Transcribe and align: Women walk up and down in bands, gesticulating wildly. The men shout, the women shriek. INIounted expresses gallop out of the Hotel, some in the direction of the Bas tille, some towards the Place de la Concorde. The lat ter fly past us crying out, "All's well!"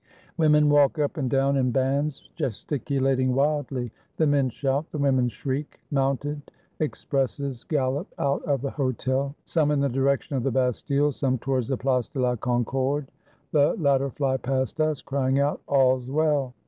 Women 0.35 0.67
walk 0.67 0.97
up 0.97 1.17
and 1.17 1.29
down 1.29 1.55
in 1.57 1.69
bands, 1.69 2.27
gesticulating 2.35 3.35
wildly. 3.35 3.91
The 4.17 4.25
men 4.25 4.49
shout, 4.49 4.89
the 4.91 4.97
women 4.97 5.29
shriek. 5.29 5.79
INIounted 5.93 6.41
expresses 6.79 7.63
gallop 7.65 8.07
out 8.17 8.41
of 8.45 8.61
the 8.61 8.71
Hotel, 8.71 9.35
some 9.45 9.69
in 9.69 9.79
the 9.79 9.89
direction 9.89 10.35
of 10.35 10.41
the 10.41 10.49
Bas 10.49 10.81
tille, 10.81 11.11
some 11.11 11.37
towards 11.37 11.67
the 11.67 11.77
Place 11.77 12.07
de 12.07 12.19
la 12.19 12.35
Concorde. 12.35 13.11
The 13.51 13.75
lat 13.75 13.99
ter 13.99 14.09
fly 14.09 14.37
past 14.37 14.81
us 14.81 15.03
crying 15.03 15.37
out, 15.39 15.61
"All's 15.67 16.09
well!" 16.09 16.55